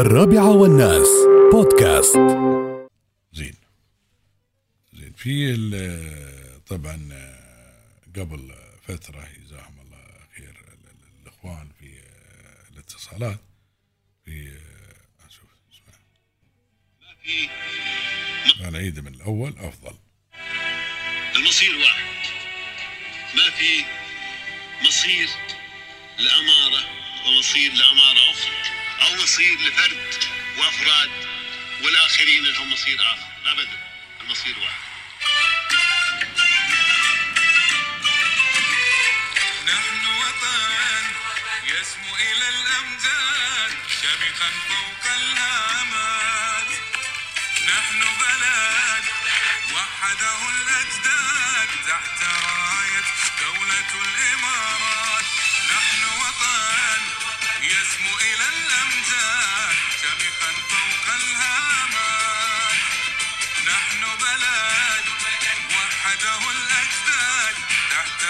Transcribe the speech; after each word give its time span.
الرابعة 0.00 0.50
والناس. 0.56 1.08
بودكاست. 1.52 2.16
زين. 3.32 3.54
زين 4.92 5.12
في 5.16 5.50
ال- 5.54 6.64
طبعا 6.64 7.08
قبل 8.16 8.54
فترة 8.88 9.28
جزاهم 9.44 9.80
الله 9.80 10.04
خير 10.36 10.48
ال- 10.50 10.90
ال- 10.90 11.22
الإخوان 11.22 11.68
في 11.80 12.02
الاتصالات 12.72 13.38
في 14.24 14.52
أشوف 15.28 15.48
اسمع. 15.72 15.94
أنا 18.68 18.78
أعيد 18.78 19.00
من 19.00 19.14
الأول 19.14 19.54
أفضل. 19.58 19.96
المصير 21.36 21.76
واحد. 21.76 22.04
ما 23.36 23.50
في 23.50 23.84
مصير 24.88 25.28
لأمارة 26.18 26.84
ومصير 27.26 27.72
لأمارة 27.72 28.30
أخرى. 28.30 28.77
أو 29.02 29.14
مصير 29.14 29.58
لفرد 29.60 30.24
وأفراد 30.56 31.10
والآخرين 31.82 32.44
لهم 32.44 32.72
مصير 32.72 33.00
آخر. 33.00 33.52
أبدا. 33.52 33.78
المصير 34.20 34.58
واحد. 34.58 34.88
نحن 39.66 40.06
وطن 40.06 41.04
يسمو 41.64 42.16
إلى 42.16 42.48
الأمجاد 42.48 43.72
شامخا 44.02 44.50
فوق 44.68 45.12
الهامات. 45.12 46.68
نحن 47.68 48.00
بلد 48.20 49.04
وحده 49.74 50.50
الأجداد 50.50 51.68
تحت 51.88 52.22
الإمارات 52.22 52.48
نحن 53.44 54.02
وطن 54.04 54.97
يسمو 57.88 58.16
إلى 58.16 58.48
شامخا 60.02 60.52
فوق 60.70 61.14
الهامات. 61.14 62.78
نحن 63.66 64.00
بلد 64.20 65.04
وحده 65.70 66.50
الأجداد 66.50 67.56
تحت 67.90 68.22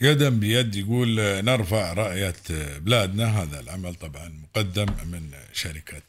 يدا 0.00 0.28
بيد 0.28 0.74
يقول 0.76 1.16
نرفع 1.44 1.92
راية 1.92 2.34
بلادنا. 2.78 3.42
هذا 3.42 3.60
العمل 3.60 3.94
طبعا 3.94 4.28
مقدم 4.28 4.86
من 5.08 5.34
شركة 5.52 6.02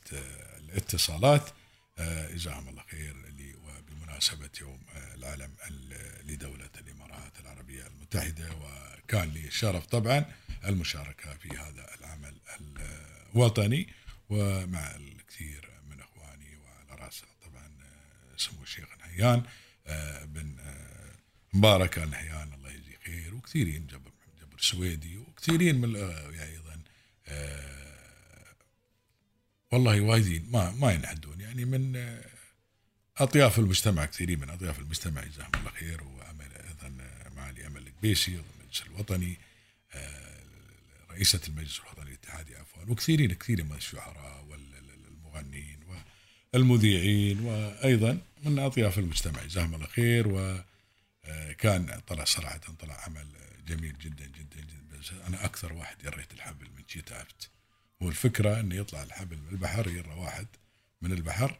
الاتصالات. 0.60 1.50
جزاهم 2.34 2.70
الله 2.70 2.84
خير 2.92 3.16
اللي 3.28 3.56
وبمناسبة 3.56 4.50
يوم 4.62 4.80
العلم 5.16 5.52
لدولة 6.26 6.70
الإمارات 6.78 7.40
العربية 7.40 7.88
المتحدة. 7.88 8.50
وكان 8.52 9.30
لي 9.30 9.48
الشرف 9.48 9.86
طبعا 9.86 10.26
المشاركة 10.66 11.34
في 11.34 11.50
هذا 11.50 11.90
العمل 12.00 12.34
الوطني. 13.36 13.88
ومع 14.30 14.96
الكثير 14.96 15.70
من 15.90 16.02
إخواني 16.02 16.58
وعلى 16.58 17.02
رأسنا 17.02 17.30
طبعا 17.46 17.72
سمو 18.38 18.64
الشيخ 18.64 18.88
نهيان 19.00 19.44
بن 20.26 20.56
مبارك 21.54 22.00
النهيان 22.00 22.39
خير 23.54 23.62
وكثيرين 23.62 23.88
جبر 23.88 24.12
جبر 24.42 24.58
السويدي 24.60 25.18
وكثيرين 25.18 25.76
من 25.82 25.96
ال- 25.96 26.36
يعني 26.36 26.52
أيضا 26.52 26.80
آه، 27.28 28.56
والله 29.72 30.02
وايدين 30.02 30.48
ما 30.52 30.72
ما 30.72 30.92
ينعدون 30.92 31.42
يعني 31.42 31.66
من 31.66 31.96
آه، 31.96 32.26
أطياف 33.18 33.59
المجتمع 33.59 34.06
كثيرين 34.06 34.40
من 34.40 34.50
أطياف 34.50 34.80
المجتمع 34.80 35.24
جزاهم 35.24 35.52
الله 35.56 35.72
خير 35.72 36.04
وأمل 36.04 36.52
أيضا 36.56 36.98
آه، 37.04 37.30
معالي 37.30 37.68
أمل 37.68 37.88
القبيسي 37.88 38.32
المجلس 38.32 38.82
الوطني 38.88 39.38
آه، 39.94 40.40
رئيسة 41.12 41.42
المجلس 41.48 41.80
الوطني 41.80 42.09
الاتحادي 42.09 42.56
عفوا 42.56 42.84
وكثيرين 42.88 43.34
كثيرين 43.34 43.66
من 43.66 43.76
الشعراء 43.76 44.46
والمغنيين 44.50 45.80
والمذيعين 46.54 47.40
وأيضا 47.40 48.18
من 48.44 48.59
أطياف 48.59 49.00
المجتمع 49.00 49.44
جزاهم 49.44 49.76
الله 49.76 49.88
خير 49.88 50.28
و 50.28 50.40
آه، 50.40 50.66
كان 51.57 52.00
طلع 52.07 52.23
صراحة 52.23 52.57
طلع 52.79 53.03
عمل 53.06 53.28
جميل 53.67 53.97
جدا 53.97 54.25
جدا 54.25 54.62
جدا. 54.62 54.97
بس 55.00 55.12
أنا 55.28 55.45
أكثر 55.45 55.73
واحد 55.73 56.03
يريت 56.03 56.31
الحبل 56.34 56.66
من 56.78 56.84
شي 56.88 57.01
تعبت 57.01 57.50
والفكرة 58.01 58.59
أنه 58.59 58.75
يطلع 58.75 59.03
الحبل 59.03 59.38
من 59.38 59.50
البحر 59.50 59.88
يرى 59.88 60.09
واحد 60.13 60.47
من 61.01 61.12
البحر 61.12 61.59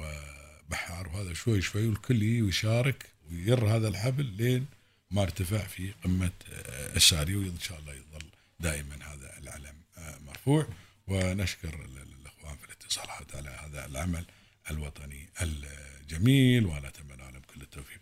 وبحار 0.00 1.08
وهذا 1.08 1.32
شوي 1.34 1.62
شوي 1.62 1.86
والكل 1.88 2.22
يجي 2.22 2.42
ويشارك 2.42 3.06
وير 3.30 3.76
هذا 3.76 3.88
الحبل 3.88 4.24
لين 4.24 4.66
ما 5.10 5.22
ارتفع 5.22 5.58
في 5.66 5.92
قمة 6.04 6.30
آه، 6.52 6.96
الساري. 6.96 7.36
وإن 7.36 7.58
شاء 7.60 7.78
الله 7.78 7.92
يظل 7.94 8.26
دائما 8.60 8.96
هذا 9.14 9.38
العلم 9.38 9.74
آه، 9.98 10.18
مرفوع. 10.18 10.68
ونشكر 11.06 11.74
ال- 11.74 11.98
ال- 11.98 12.14
الأخوان 12.20 12.56
في 12.56 12.64
الاتصالات 12.64 13.34
على 13.34 13.50
هذا 13.50 13.86
العمل 13.86 14.24
الوطني 14.70 15.28
الجميل 15.42 16.66
ونتمنى 16.66 17.16
لهم 17.32 17.42
كل 17.54 17.62
التوفيق. 17.62 17.99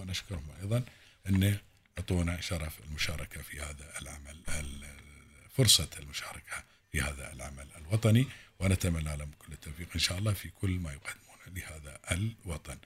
ونشكرهم 0.00 0.46
أيضا 0.62 0.82
أنه 1.28 1.60
أعطونا 1.98 2.40
شرف 2.40 2.80
المشاركة 2.88 3.42
في 3.42 3.60
هذا 3.60 3.98
العمل 4.02 4.42
ال- 4.48 5.00
فرصة 5.56 5.88
المشاركة 5.98 6.64
في 6.92 7.00
هذا 7.00 7.32
العمل 7.32 7.66
الوطني 7.76 8.26
ونتمنى 8.60 9.16
لهم 9.16 9.30
كل 9.38 9.52
التوفيق 9.52 9.88
إن 9.94 10.00
شاء 10.00 10.18
الله 10.18 10.32
في 10.32 10.50
كل 10.50 10.70
ما 10.70 10.92
يقدمونه 10.92 11.46
لهذا 11.46 11.98
الوطن. 12.12 12.78